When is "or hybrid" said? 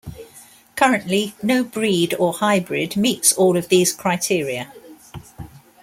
2.15-2.97